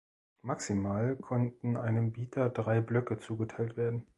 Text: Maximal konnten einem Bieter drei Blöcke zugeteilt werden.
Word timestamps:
Maximal 0.41 1.15
konnten 1.17 1.77
einem 1.77 2.11
Bieter 2.11 2.49
drei 2.49 2.81
Blöcke 2.81 3.19
zugeteilt 3.19 3.77
werden. 3.77 4.07